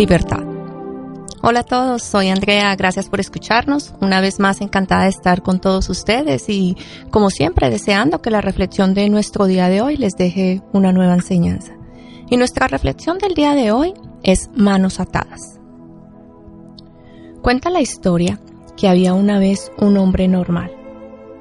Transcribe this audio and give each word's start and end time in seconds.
Libertad. 0.00 0.42
Hola 1.42 1.60
a 1.60 1.62
todos, 1.62 2.02
soy 2.02 2.30
Andrea, 2.30 2.74
gracias 2.74 3.10
por 3.10 3.20
escucharnos. 3.20 3.92
Una 4.00 4.22
vez 4.22 4.40
más 4.40 4.62
encantada 4.62 5.02
de 5.02 5.10
estar 5.10 5.42
con 5.42 5.60
todos 5.60 5.90
ustedes 5.90 6.48
y 6.48 6.74
como 7.10 7.28
siempre 7.28 7.68
deseando 7.68 8.22
que 8.22 8.30
la 8.30 8.40
reflexión 8.40 8.94
de 8.94 9.10
nuestro 9.10 9.44
día 9.44 9.68
de 9.68 9.82
hoy 9.82 9.98
les 9.98 10.14
deje 10.14 10.62
una 10.72 10.90
nueva 10.92 11.12
enseñanza. 11.12 11.74
Y 12.30 12.38
nuestra 12.38 12.66
reflexión 12.66 13.18
del 13.18 13.34
día 13.34 13.54
de 13.54 13.72
hoy 13.72 13.92
es 14.22 14.48
manos 14.54 15.00
atadas. 15.00 15.60
Cuenta 17.42 17.68
la 17.68 17.82
historia 17.82 18.40
que 18.78 18.88
había 18.88 19.12
una 19.12 19.38
vez 19.38 19.70
un 19.76 19.98
hombre 19.98 20.28
normal, 20.28 20.72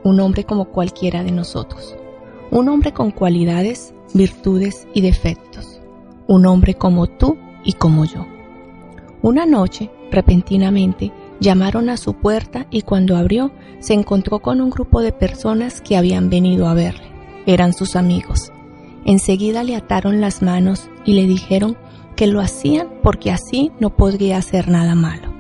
un 0.03 0.19
hombre 0.19 0.43
como 0.43 0.65
cualquiera 0.65 1.23
de 1.23 1.31
nosotros, 1.31 1.95
un 2.51 2.67
hombre 2.67 2.91
con 2.91 3.11
cualidades, 3.11 3.93
virtudes 4.13 4.85
y 4.93 4.99
defectos, 4.99 5.79
un 6.27 6.45
hombre 6.45 6.73
como 6.73 7.07
tú 7.07 7.37
y 7.63 7.71
como 7.71 8.03
yo. 8.03 8.27
Una 9.21 9.45
noche, 9.45 9.89
repentinamente, 10.11 11.11
llamaron 11.41 11.89
a 11.89 11.97
su 11.97 12.13
puerta 12.13 12.67
y 12.69 12.83
cuando 12.83 13.17
abrió 13.17 13.51
se 13.79 13.93
encontró 13.93 14.39
con 14.39 14.61
un 14.61 14.69
grupo 14.69 15.01
de 15.01 15.11
personas 15.11 15.81
que 15.81 15.97
habían 15.97 16.29
venido 16.29 16.67
a 16.67 16.73
verle. 16.73 17.11
Eran 17.45 17.73
sus 17.73 17.95
amigos. 17.95 18.51
Enseguida 19.05 19.63
le 19.63 19.75
ataron 19.75 20.21
las 20.21 20.41
manos 20.41 20.89
y 21.05 21.13
le 21.13 21.25
dijeron 21.25 21.77
que 22.15 22.27
lo 22.27 22.39
hacían 22.39 22.87
porque 23.03 23.31
así 23.31 23.71
no 23.79 23.95
podría 23.95 24.37
hacer 24.37 24.69
nada 24.69 24.95
malo. 24.95 25.33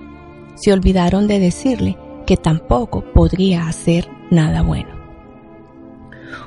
Se 0.55 0.73
olvidaron 0.73 1.27
de 1.27 1.39
decirle 1.39 1.97
que 2.25 2.35
tampoco 2.35 3.03
podría 3.13 3.67
hacer 3.67 4.09
nada 4.29 4.61
bueno. 4.61 4.89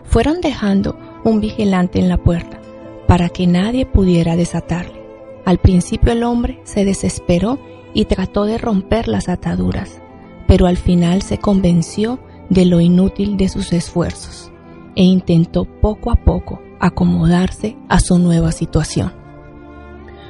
Fueron 0.04 0.40
dejando 0.40 0.98
un 1.24 1.40
vigilante 1.40 1.98
en 1.98 2.08
la 2.08 2.18
puerta 2.18 2.60
para 3.06 3.30
que 3.30 3.46
nadie 3.46 3.86
pudiera 3.86 4.36
desatarle. 4.36 5.01
Al 5.44 5.58
principio 5.58 6.12
el 6.12 6.22
hombre 6.22 6.60
se 6.64 6.84
desesperó 6.84 7.58
y 7.94 8.04
trató 8.04 8.44
de 8.44 8.58
romper 8.58 9.08
las 9.08 9.28
ataduras, 9.28 10.00
pero 10.46 10.66
al 10.66 10.76
final 10.76 11.22
se 11.22 11.38
convenció 11.38 12.20
de 12.48 12.64
lo 12.64 12.80
inútil 12.80 13.36
de 13.36 13.48
sus 13.48 13.72
esfuerzos 13.72 14.52
e 14.94 15.02
intentó 15.02 15.64
poco 15.64 16.10
a 16.10 16.16
poco 16.16 16.62
acomodarse 16.78 17.76
a 17.88 17.98
su 17.98 18.18
nueva 18.18 18.52
situación. 18.52 19.12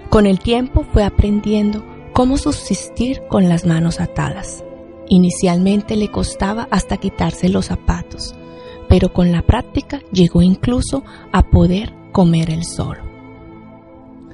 Con 0.09 0.27
el 0.27 0.39
tiempo 0.39 0.85
fue 0.93 1.05
aprendiendo 1.05 1.85
cómo 2.13 2.37
subsistir 2.37 3.23
con 3.29 3.49
las 3.49 3.67
manos 3.67 4.01
atadas. 4.01 4.65
Inicialmente 5.09 5.97
le 5.97 6.09
costaba 6.09 6.69
hasta 6.71 6.97
quitarse 6.97 7.49
los 7.49 7.67
zapatos, 7.67 8.35
pero 8.89 9.13
con 9.13 9.33
la 9.33 9.43
práctica 9.43 10.01
llegó 10.13 10.43
incluso 10.43 11.05
a 11.33 11.43
poder 11.43 11.93
comer 12.13 12.51
el 12.51 12.65
solo 12.65 13.12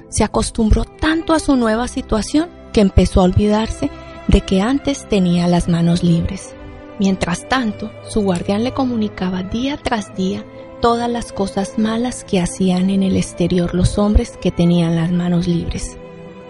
se 0.09 0.23
acostumbró 0.23 0.85
tanto 0.85 1.33
a 1.33 1.39
su 1.39 1.55
nueva 1.55 1.87
situación 1.87 2.49
que 2.73 2.81
empezó 2.81 3.21
a 3.21 3.25
olvidarse 3.25 3.89
de 4.27 4.41
que 4.41 4.61
antes 4.61 5.07
tenía 5.07 5.47
las 5.47 5.69
manos 5.69 6.03
libres. 6.03 6.53
Mientras 6.99 7.47
tanto, 7.47 7.91
su 8.09 8.21
guardián 8.21 8.63
le 8.63 8.73
comunicaba 8.73 9.43
día 9.43 9.77
tras 9.77 10.13
día 10.15 10.43
todas 10.81 11.09
las 11.09 11.31
cosas 11.31 11.77
malas 11.77 12.23
que 12.23 12.39
hacían 12.39 12.89
en 12.89 13.03
el 13.03 13.15
exterior 13.15 13.73
los 13.73 13.97
hombres 13.97 14.37
que 14.41 14.51
tenían 14.51 14.95
las 14.95 15.11
manos 15.11 15.47
libres. 15.47 15.97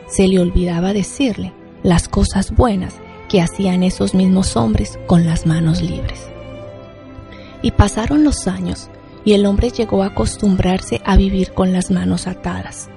Se 0.08 0.28
le 0.28 0.40
olvidaba 0.40 0.94
decirle 0.94 1.54
las 1.84 2.08
cosas 2.08 2.52
buenas 2.52 2.96
que 3.28 3.42
hacían 3.42 3.84
esos 3.84 4.16
mismos 4.16 4.56
hombres 4.56 4.98
con 5.06 5.26
las 5.26 5.46
manos 5.46 5.82
libres. 5.82 6.20
Y 7.62 7.72
pasaron 7.72 8.24
los 8.24 8.48
años 8.48 8.90
y 9.24 9.34
el 9.34 9.46
hombre 9.46 9.70
llegó 9.70 10.02
a 10.04 10.08
acostumbrarse 10.08 11.02
a 11.06 11.16
vivir 11.16 11.54
con 11.54 11.72
las 11.72 11.92
manos 11.92 12.26
atadas 12.26 12.90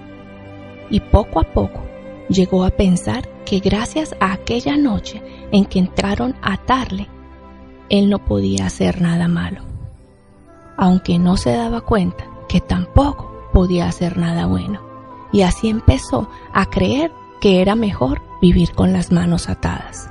y 0.93 1.01
poco 1.01 1.41
a 1.41 1.43
poco 1.43 1.83
llegó 2.29 2.65
a 2.65 2.71
pensar 2.71 3.29
que 3.45 3.59
gracias 3.59 4.15
a 4.21 4.33
aquella 4.33 4.77
noche 4.77 5.23
en 5.51 5.65
que 5.65 5.81
entraron 5.81 6.37
a 6.41 6.53
atarle, 6.53 7.09
él 7.89 8.09
no 8.09 8.25
podía 8.25 8.67
hacer 8.67 9.03
nada 9.03 9.27
malo, 9.27 9.63
aunque 10.77 11.19
no 11.19 11.37
se 11.37 11.57
daba 11.57 11.81
cuenta 11.81 12.25
que 12.49 12.61
tampoco 12.61 13.49
podía 13.53 13.89
hacer 13.89 14.17
nada 14.17 14.47
bueno. 14.47 14.81
Y 15.33 15.43
así 15.43 15.69
empezó 15.69 16.29
a 16.53 16.67
creer 16.67 17.11
que 17.41 17.63
era 17.63 17.75
mejor 17.75 18.23
vivir 18.41 18.73
con 18.73 18.93
las 18.93 19.11
manos 19.11 19.49
atadas. 19.49 20.11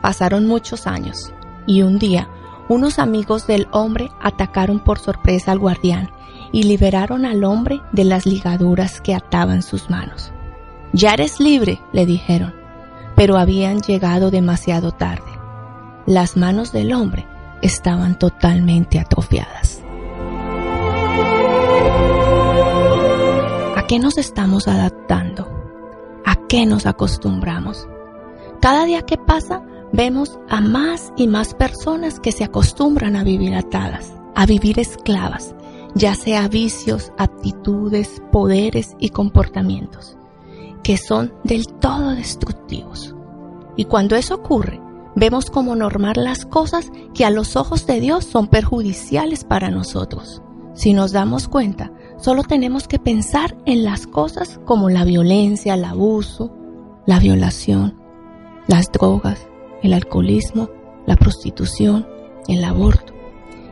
Pasaron 0.00 0.46
muchos 0.46 0.86
años 0.86 1.32
y 1.66 1.82
un 1.82 1.98
día 1.98 2.28
unos 2.68 2.98
amigos 2.98 3.46
del 3.46 3.68
hombre 3.70 4.10
atacaron 4.20 4.80
por 4.80 4.98
sorpresa 4.98 5.52
al 5.52 5.58
guardián 5.58 6.10
y 6.52 6.64
liberaron 6.64 7.24
al 7.24 7.44
hombre 7.44 7.80
de 7.92 8.04
las 8.04 8.26
ligaduras 8.26 9.00
que 9.00 9.14
ataban 9.14 9.62
sus 9.62 9.90
manos. 9.90 10.32
Ya 10.92 11.12
eres 11.12 11.38
libre, 11.40 11.80
le 11.92 12.06
dijeron, 12.06 12.54
pero 13.14 13.36
habían 13.36 13.80
llegado 13.80 14.30
demasiado 14.30 14.92
tarde. 14.92 15.30
Las 16.06 16.36
manos 16.36 16.72
del 16.72 16.92
hombre 16.92 17.26
estaban 17.62 18.18
totalmente 18.18 18.98
atrofiadas. 18.98 19.82
¿A 23.76 23.86
qué 23.86 23.98
nos 23.98 24.18
estamos 24.18 24.66
adaptando? 24.66 25.48
¿A 26.24 26.36
qué 26.48 26.66
nos 26.66 26.86
acostumbramos? 26.86 27.88
Cada 28.60 28.84
día 28.84 29.02
que 29.02 29.16
pasa 29.16 29.62
vemos 29.92 30.38
a 30.48 30.60
más 30.60 31.12
y 31.16 31.26
más 31.26 31.54
personas 31.54 32.20
que 32.20 32.32
se 32.32 32.44
acostumbran 32.44 33.16
a 33.16 33.24
vivir 33.24 33.54
atadas, 33.54 34.12
a 34.34 34.46
vivir 34.46 34.78
esclavas, 34.78 35.54
ya 35.94 36.14
sea 36.14 36.48
vicios, 36.48 37.12
actitudes, 37.18 38.22
poderes 38.32 38.96
y 38.98 39.10
comportamientos, 39.10 40.16
que 40.82 40.96
son 40.96 41.32
del 41.44 41.66
todo 41.66 42.10
destructivos. 42.10 43.14
Y 43.76 43.84
cuando 43.84 44.16
eso 44.16 44.34
ocurre, 44.34 44.80
vemos 45.14 45.50
como 45.50 45.74
normal 45.76 46.14
las 46.16 46.46
cosas 46.46 46.90
que 47.14 47.24
a 47.24 47.30
los 47.30 47.56
ojos 47.56 47.86
de 47.86 48.00
Dios 48.00 48.24
son 48.24 48.48
perjudiciales 48.48 49.44
para 49.44 49.70
nosotros. 49.70 50.42
Si 50.74 50.92
nos 50.92 51.12
damos 51.12 51.48
cuenta, 51.48 51.92
solo 52.16 52.42
tenemos 52.42 52.86
que 52.86 52.98
pensar 52.98 53.56
en 53.66 53.84
las 53.84 54.06
cosas 54.06 54.60
como 54.64 54.88
la 54.88 55.04
violencia, 55.04 55.74
el 55.74 55.84
abuso, 55.84 56.52
la 57.06 57.18
violación, 57.18 57.98
las 58.66 58.90
drogas, 58.92 59.48
el 59.82 59.92
alcoholismo, 59.92 60.70
la 61.06 61.16
prostitución, 61.16 62.06
el 62.48 62.64
aborto, 62.64 63.09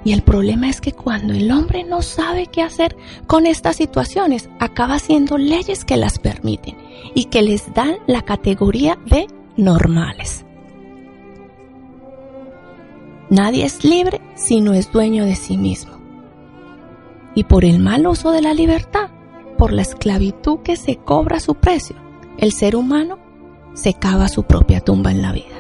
y 0.05 0.13
el 0.13 0.23
problema 0.23 0.69
es 0.69 0.81
que 0.81 0.93
cuando 0.93 1.35
el 1.35 1.51
hombre 1.51 1.85
no 1.85 2.03
sabe 2.03 2.47
qué 2.47 2.63
hacer 2.63 2.97
con 3.27 3.47
estas 3.47 3.77
situaciones, 3.77 4.49
acaba 4.59 4.95
haciendo 4.95 5.39
leyes 5.39 5.85
que 5.85 5.97
las 5.97 6.19
permiten 6.19 6.77
y 7.15 7.25
que 7.25 7.43
les 7.43 7.73
dan 7.75 7.97
la 8.07 8.23
categoría 8.23 8.99
de 9.07 9.27
normales. 9.57 10.45
Nadie 13.31 13.65
es 13.65 13.85
libre 13.85 14.21
si 14.37 14.61
no 14.61 14.73
es 14.73 14.91
dueño 14.91 15.25
de 15.25 15.35
sí 15.35 15.59
mismo. 15.59 15.93
Y 17.35 17.45
por 17.45 17.65
el 17.65 17.79
mal 17.79 18.07
uso 18.07 18.31
de 18.31 18.41
la 18.41 18.55
libertad, 18.55 19.11
por 19.59 19.73
la 19.73 19.83
esclavitud 19.83 20.61
que 20.61 20.77
se 20.77 20.97
cobra 20.97 21.41
su 21.41 21.55
precio, 21.57 21.97
el 22.39 22.53
ser 22.53 22.77
humano 22.77 23.19
se 23.75 23.95
cava 23.95 24.29
su 24.29 24.45
propia 24.45 24.81
tumba 24.81 25.11
en 25.11 25.23
la 25.23 25.33
vida. 25.33 25.58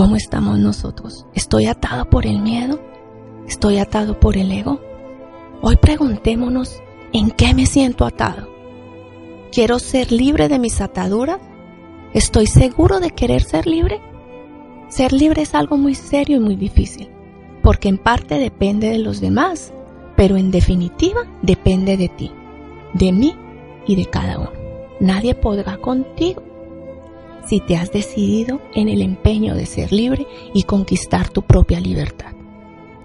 ¿Cómo 0.00 0.16
estamos 0.16 0.58
nosotros? 0.58 1.26
¿Estoy 1.34 1.66
atado 1.66 2.08
por 2.08 2.24
el 2.24 2.40
miedo? 2.40 2.80
¿Estoy 3.46 3.76
atado 3.76 4.18
por 4.18 4.38
el 4.38 4.50
ego? 4.50 4.80
Hoy 5.60 5.76
preguntémonos, 5.76 6.80
¿en 7.12 7.30
qué 7.30 7.52
me 7.52 7.66
siento 7.66 8.06
atado? 8.06 8.48
¿Quiero 9.52 9.78
ser 9.78 10.10
libre 10.10 10.48
de 10.48 10.58
mis 10.58 10.80
ataduras? 10.80 11.38
¿Estoy 12.14 12.46
seguro 12.46 12.98
de 12.98 13.10
querer 13.10 13.42
ser 13.42 13.66
libre? 13.66 14.00
Ser 14.88 15.12
libre 15.12 15.42
es 15.42 15.54
algo 15.54 15.76
muy 15.76 15.94
serio 15.94 16.38
y 16.38 16.40
muy 16.40 16.56
difícil, 16.56 17.10
porque 17.62 17.90
en 17.90 17.98
parte 17.98 18.38
depende 18.38 18.88
de 18.88 19.00
los 19.00 19.20
demás, 19.20 19.74
pero 20.16 20.38
en 20.38 20.50
definitiva 20.50 21.26
depende 21.42 21.98
de 21.98 22.08
ti, 22.08 22.32
de 22.94 23.12
mí 23.12 23.36
y 23.86 23.96
de 23.96 24.06
cada 24.06 24.38
uno. 24.38 24.52
nadie 24.98 25.34
podrá 25.34 25.76
contigo. 25.76 26.49
Si 27.50 27.58
te 27.58 27.76
has 27.76 27.90
decidido 27.90 28.62
en 28.76 28.88
el 28.88 29.02
empeño 29.02 29.56
de 29.56 29.66
ser 29.66 29.90
libre 29.90 30.24
y 30.54 30.62
conquistar 30.62 31.30
tu 31.30 31.42
propia 31.42 31.80
libertad. 31.80 32.30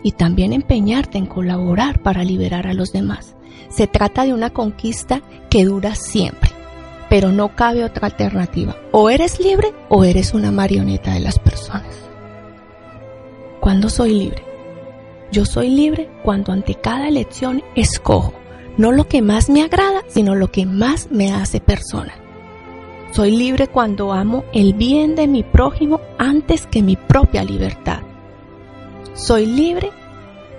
Y 0.04 0.12
también 0.12 0.54
empeñarte 0.54 1.18
en 1.18 1.26
colaborar 1.26 2.04
para 2.04 2.24
liberar 2.24 2.68
a 2.68 2.76
los 2.76 2.92
demás. 2.92 3.36
Se 3.70 3.88
trata 3.88 4.24
de 4.24 4.36
una 4.36 4.52
conquista 4.52 5.24
que 5.50 5.66
dura 5.66 5.96
siempre, 5.96 6.52
pero 7.10 7.32
no 7.32 7.56
cabe 7.56 7.84
otra 7.84 8.06
alternativa. 8.06 8.76
O 8.92 9.10
eres 9.10 9.40
libre 9.40 9.74
o 9.90 10.04
eres 10.04 10.36
una 10.36 10.52
marioneta 10.52 11.16
de 11.16 11.22
las 11.22 11.40
personas. 11.40 11.96
¿Cuándo 13.60 13.90
soy 13.90 14.14
libre? 14.14 14.46
Yo 15.32 15.46
soy 15.46 15.70
libre 15.70 16.08
cuando 16.24 16.52
ante 16.52 16.76
cada 16.76 17.08
elección 17.08 17.64
escojo 17.74 18.36
no 18.78 18.92
lo 18.92 19.08
que 19.08 19.24
más 19.24 19.50
me 19.50 19.64
agrada, 19.64 20.04
sino 20.08 20.36
lo 20.36 20.52
que 20.52 20.68
más 20.68 21.10
me 21.10 21.34
hace 21.34 21.60
persona. 21.62 22.14
Soy 23.16 23.32
libre 23.32 23.70
cuando 23.70 24.12
amo 24.12 24.44
el 24.52 24.74
bien 24.74 25.16
de 25.16 25.26
mi 25.26 25.42
prójimo 25.42 26.02
antes 26.18 26.68
que 26.68 26.84
mi 26.84 26.98
propia 26.98 27.46
libertad. 27.46 28.00
Soy 29.14 29.46
libre 29.46 29.90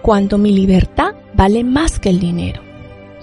cuando 0.00 0.38
mi 0.38 0.52
libertad 0.52 1.14
vale 1.34 1.64
más 1.64 1.98
que 1.98 2.08
el 2.08 2.18
dinero. 2.18 2.62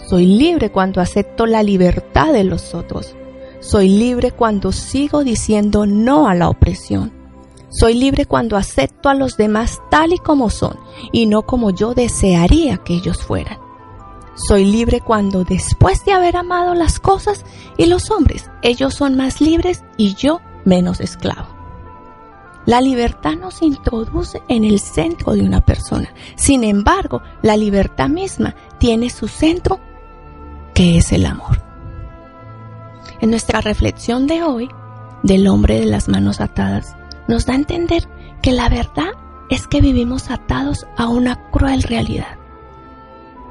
Soy 0.08 0.28
libre 0.28 0.70
cuando 0.70 1.02
acepto 1.02 1.48
la 1.48 1.64
libertad 1.64 2.32
de 2.32 2.44
los 2.44 2.76
otros. 2.76 3.16
Soy 3.60 3.90
libre 3.90 4.30
cuando 4.30 4.72
sigo 4.72 5.24
diciendo 5.24 5.88
no 5.88 6.28
a 6.28 6.36
la 6.36 6.48
opresión. 6.48 7.12
Soy 7.70 7.96
libre 7.96 8.28
cuando 8.28 8.56
acepto 8.56 9.10
a 9.10 9.16
los 9.16 9.36
demás 9.36 9.80
tal 9.90 10.14
y 10.14 10.20
como 10.20 10.52
son 10.52 10.78
y 11.12 11.26
no 11.26 11.42
como 11.42 11.72
yo 11.72 11.96
desearía 11.96 12.78
que 12.78 12.94
ellos 12.94 13.24
fueran. 13.24 13.63
Soy 14.36 14.66
libre 14.66 15.00
cuando 15.00 15.44
después 15.44 16.06
de 16.06 16.12
haber 16.12 16.38
amado 16.38 16.74
las 16.74 17.00
cosas 17.00 17.46
y 17.78 17.86
los 17.86 18.10
hombres, 18.10 18.50
ellos 18.64 18.96
son 18.96 19.16
más 19.16 19.42
libres 19.42 19.84
y 19.96 20.16
yo 20.16 20.42
menos 20.66 21.00
esclavo. 21.02 21.50
La 22.66 22.82
libertad 22.82 23.34
nos 23.34 23.62
introduce 23.62 24.42
en 24.48 24.64
el 24.64 24.80
centro 24.80 25.34
de 25.34 25.42
una 25.42 25.62
persona. 25.62 26.14
Sin 26.36 26.64
embargo, 26.64 27.22
la 27.44 27.58
libertad 27.58 28.10
misma 28.10 28.56
tiene 28.80 29.10
su 29.10 29.28
centro, 29.28 29.80
que 30.74 30.98
es 30.98 31.12
el 31.12 31.26
amor. 31.26 31.62
En 33.22 33.30
nuestra 33.30 33.62
reflexión 33.62 34.26
de 34.26 34.42
hoy, 34.42 34.70
del 35.22 35.48
hombre 35.48 35.80
de 35.80 35.86
las 35.86 36.08
manos 36.08 36.42
atadas, 36.42 36.96
nos 37.28 37.46
da 37.46 37.54
a 37.54 37.58
entender 37.58 38.10
que 38.42 38.52
la 38.52 38.68
verdad 38.68 39.12
es 39.50 39.68
que 39.68 39.82
vivimos 39.82 40.32
atados 40.32 40.88
a 40.98 41.08
una 41.08 41.52
cruel 41.52 41.84
realidad 41.84 42.43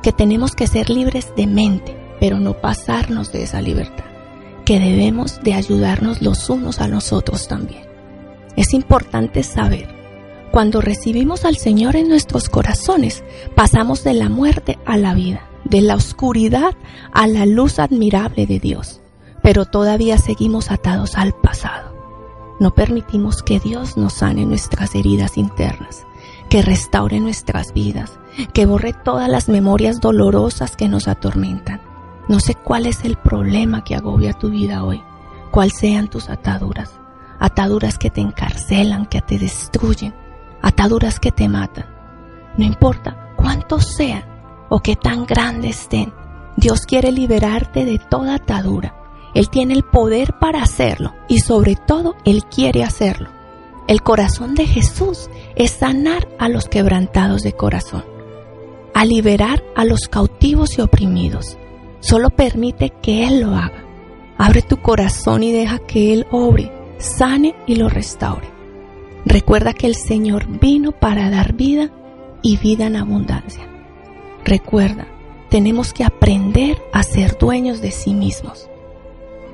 que 0.02 0.12
tenemos 0.12 0.54
que 0.54 0.66
ser 0.66 0.90
libres 0.90 1.32
de 1.36 1.46
mente, 1.46 1.96
pero 2.20 2.38
no 2.38 2.54
pasarnos 2.54 3.32
de 3.32 3.44
esa 3.44 3.62
libertad, 3.62 4.04
que 4.64 4.78
debemos 4.78 5.40
de 5.42 5.54
ayudarnos 5.54 6.22
los 6.22 6.50
unos 6.50 6.80
a 6.80 6.88
nosotros 6.88 7.48
también. 7.48 7.82
Es 8.56 8.74
importante 8.74 9.42
saber, 9.42 9.88
cuando 10.50 10.82
recibimos 10.82 11.44
al 11.46 11.56
Señor 11.56 11.96
en 11.96 12.08
nuestros 12.08 12.48
corazones, 12.48 13.24
pasamos 13.54 14.04
de 14.04 14.12
la 14.12 14.28
muerte 14.28 14.78
a 14.84 14.98
la 14.98 15.14
vida, 15.14 15.48
de 15.64 15.80
la 15.80 15.94
oscuridad 15.94 16.74
a 17.12 17.26
la 17.26 17.46
luz 17.46 17.78
admirable 17.78 18.46
de 18.46 18.60
Dios, 18.60 19.00
pero 19.42 19.64
todavía 19.64 20.18
seguimos 20.18 20.70
atados 20.70 21.16
al 21.16 21.32
pasado. 21.32 21.92
No 22.60 22.74
permitimos 22.74 23.42
que 23.42 23.60
Dios 23.60 23.96
nos 23.96 24.12
sane 24.12 24.44
nuestras 24.44 24.94
heridas 24.94 25.38
internas, 25.38 26.06
que 26.52 26.60
restaure 26.60 27.18
nuestras 27.18 27.72
vidas, 27.72 28.18
que 28.52 28.66
borre 28.66 28.92
todas 28.92 29.26
las 29.26 29.48
memorias 29.48 30.02
dolorosas 30.02 30.76
que 30.76 30.86
nos 30.86 31.08
atormentan. 31.08 31.80
No 32.28 32.40
sé 32.40 32.54
cuál 32.54 32.84
es 32.84 33.06
el 33.06 33.16
problema 33.16 33.84
que 33.84 33.94
agobia 33.94 34.34
tu 34.34 34.50
vida 34.50 34.84
hoy, 34.84 35.02
cuáles 35.50 35.78
sean 35.78 36.08
tus 36.08 36.28
ataduras, 36.28 36.90
ataduras 37.38 37.96
que 37.96 38.10
te 38.10 38.20
encarcelan, 38.20 39.06
que 39.06 39.22
te 39.22 39.38
destruyen, 39.38 40.14
ataduras 40.60 41.18
que 41.18 41.32
te 41.32 41.48
matan. 41.48 41.86
No 42.58 42.66
importa 42.66 43.32
cuántos 43.34 43.86
sean 43.86 44.22
o 44.68 44.80
qué 44.80 44.94
tan 44.94 45.24
grandes 45.24 45.80
estén, 45.80 46.12
Dios 46.58 46.82
quiere 46.82 47.12
liberarte 47.12 47.86
de 47.86 47.98
toda 47.98 48.34
atadura. 48.34 48.94
Él 49.32 49.48
tiene 49.48 49.72
el 49.72 49.84
poder 49.84 50.38
para 50.38 50.62
hacerlo 50.62 51.14
y 51.28 51.38
sobre 51.38 51.76
todo 51.76 52.14
Él 52.26 52.44
quiere 52.44 52.84
hacerlo. 52.84 53.30
El 53.88 54.02
corazón 54.02 54.54
de 54.54 54.66
Jesús 54.66 55.30
es 55.56 55.70
sanar 55.72 56.28
a 56.38 56.48
los 56.48 56.68
quebrantados 56.68 57.42
de 57.42 57.52
corazón 57.52 58.12
a 58.94 59.04
liberar 59.04 59.64
a 59.74 59.84
los 59.84 60.08
cautivos 60.08 60.78
y 60.78 60.80
oprimidos. 60.80 61.56
Solo 62.00 62.30
permite 62.30 62.90
que 63.02 63.26
Él 63.26 63.40
lo 63.40 63.54
haga. 63.54 63.84
Abre 64.38 64.62
tu 64.62 64.78
corazón 64.78 65.42
y 65.42 65.52
deja 65.52 65.78
que 65.78 66.12
Él 66.12 66.26
obre, 66.30 66.70
sane 66.98 67.54
y 67.66 67.76
lo 67.76 67.88
restaure. 67.88 68.48
Recuerda 69.24 69.72
que 69.72 69.86
el 69.86 69.94
Señor 69.94 70.46
vino 70.46 70.92
para 70.92 71.30
dar 71.30 71.52
vida 71.52 71.90
y 72.42 72.56
vida 72.56 72.86
en 72.86 72.96
abundancia. 72.96 73.68
Recuerda, 74.44 75.06
tenemos 75.48 75.92
que 75.92 76.04
aprender 76.04 76.82
a 76.92 77.02
ser 77.02 77.38
dueños 77.38 77.80
de 77.80 77.92
sí 77.92 78.14
mismos. 78.14 78.68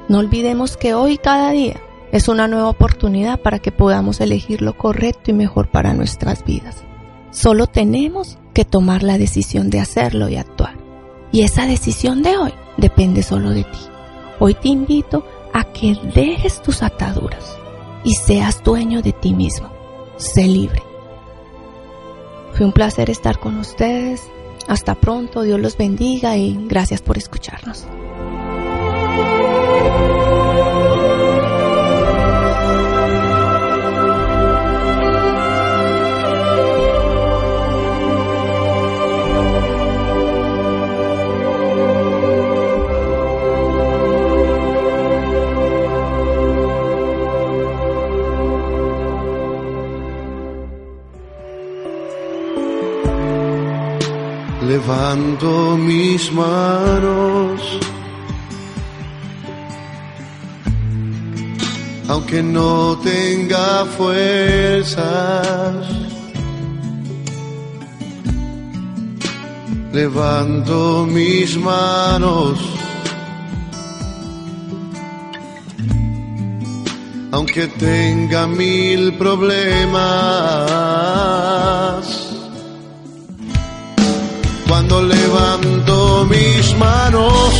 No 0.08 0.18
olvidemos 0.18 0.76
que 0.78 0.94
hoy 0.94 1.18
cada 1.18 1.50
día 1.50 1.80
es 2.12 2.28
una 2.28 2.48
nueva 2.48 2.68
oportunidad 2.68 3.40
para 3.40 3.58
que 3.58 3.72
podamos 3.72 4.20
elegir 4.20 4.62
lo 4.62 4.76
correcto 4.76 5.30
y 5.30 5.34
mejor 5.34 5.70
para 5.70 5.92
nuestras 5.92 6.44
vidas. 6.44 6.84
Solo 7.30 7.66
tenemos 7.66 8.38
que 8.54 8.64
tomar 8.64 9.02
la 9.02 9.18
decisión 9.18 9.70
de 9.70 9.80
hacerlo 9.80 10.28
y 10.28 10.36
actuar. 10.36 10.76
Y 11.30 11.42
esa 11.42 11.66
decisión 11.66 12.22
de 12.22 12.38
hoy 12.38 12.54
depende 12.78 13.22
solo 13.22 13.50
de 13.50 13.64
ti. 13.64 13.78
Hoy 14.38 14.54
te 14.54 14.68
invito 14.68 15.26
a 15.52 15.64
que 15.64 15.96
dejes 16.14 16.62
tus 16.62 16.82
ataduras 16.82 17.58
y 18.04 18.14
seas 18.14 18.62
dueño 18.62 19.02
de 19.02 19.12
ti 19.12 19.34
mismo. 19.34 19.70
Sé 20.16 20.44
libre. 20.44 20.82
Fue 22.54 22.64
un 22.64 22.72
placer 22.72 23.10
estar 23.10 23.38
con 23.38 23.58
ustedes. 23.58 24.28
Hasta 24.66 24.94
pronto, 24.94 25.42
Dios 25.42 25.60
los 25.60 25.76
bendiga 25.76 26.36
y 26.36 26.58
gracias 26.66 27.02
por 27.02 27.18
escucharnos. 27.18 27.86
Aunque 62.08 62.42
no 62.42 62.98
tenga 62.98 63.84
fuerzas. 63.96 65.86
Levanto 69.92 71.06
mis 71.06 71.56
manos, 71.56 72.58
aunque 77.32 77.68
tenga 77.68 78.46
mil 78.46 79.14
problemas 79.14 79.98
cuando 84.68 85.02
levanto 85.02 86.26
mis 86.26 86.76
manos, 86.76 87.50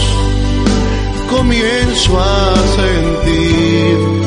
comienzo 1.31 2.21
a 2.21 2.55
sentir 2.77 4.18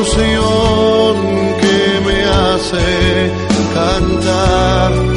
unción 0.00 1.16
que 1.60 2.00
me 2.06 2.24
hace 2.24 3.32
cantar. 3.74 5.09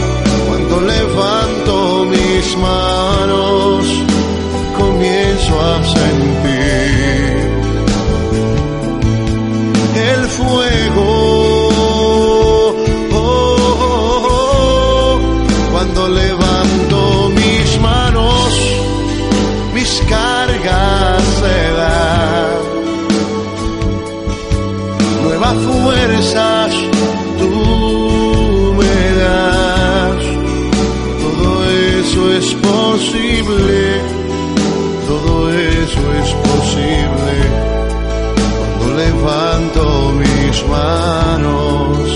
Levanto 39.04 40.12
mis 40.14 40.68
manos. 40.68 42.16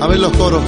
A 0.00 0.06
ver 0.06 0.18
los 0.20 0.32
coros. 0.36 0.62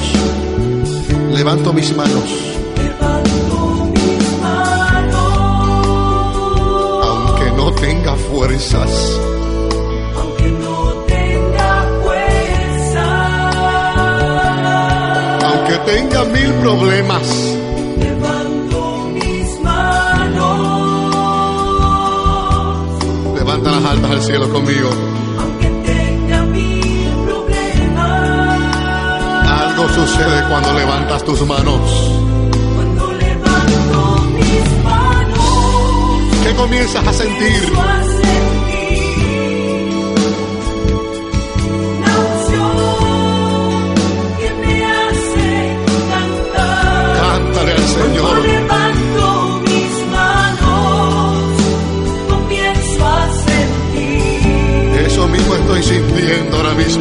Levanto 1.33 1.73
mis 1.73 1.95
manos. 1.97 2.29
Levanto 2.77 3.91
mis 3.95 4.39
manos, 4.41 5.33
Aunque 7.09 7.51
no 7.57 7.73
tenga 7.73 8.15
fuerzas. 8.17 8.91
aunque 10.17 10.49
no 10.65 10.79
tenga 11.07 11.71
fuerza. 12.03 13.07
Aunque 15.49 15.77
tenga 15.91 16.25
mil 16.25 16.53
problemas. 16.65 17.52
Al 24.13 24.21
cielo 24.23 24.47
conmigo. 24.53 24.91
aunque 25.41 25.69
tenga 25.69 26.43
mil 26.43 27.09
problemas. 27.25 28.77
Algo 29.49 29.89
sucede 29.89 30.45
cuando 30.51 30.75
levantas 30.75 31.25
tus 31.25 31.47
manos. 31.47 31.81
Cuando 32.75 33.13
levanto 33.15 34.29
mis 34.35 34.85
manos, 34.85 36.45
¿Qué 36.45 36.55
comienzas 36.55 37.07
a 37.07 37.13
sentir? 37.15 37.73
Se 56.93 56.99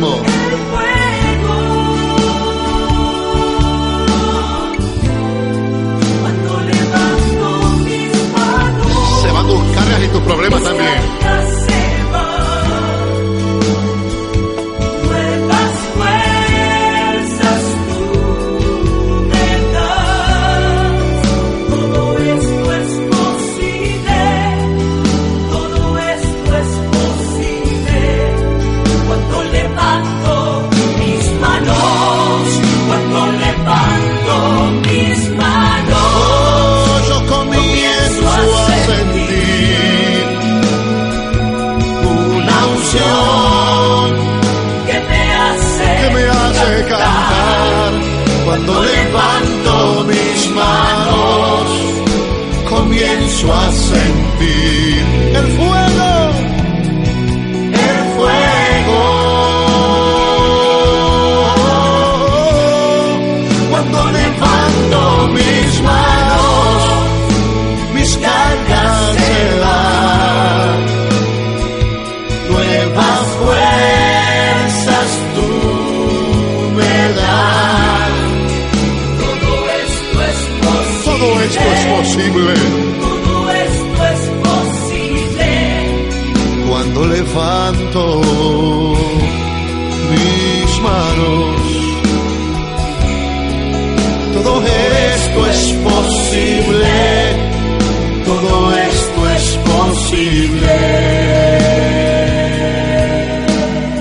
van 9.31 9.47
tus 9.47 9.75
cargas 9.75 10.03
y 10.03 10.07
tus 10.07 10.21
problemas 10.21 10.63
también. 10.63 11.40
Cuando 86.93 87.07
levanto 87.07 88.21
mis 90.11 90.81
manos. 90.81 91.61
Todo 94.33 94.61
esto 94.61 95.47
es 95.47 95.73
posible. 95.83 96.93
Todo 98.25 98.75
esto 98.75 99.29
es 99.29 99.57
posible. 99.73 100.77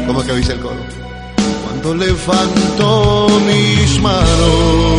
¿Cómo 0.07 0.23
que 0.25 0.33
dice 0.35 0.53
el 0.53 0.61
coro? 0.61 0.77
Cuando 1.65 1.95
levanto 1.95 3.29
mis 3.47 4.01
manos. 4.01 4.90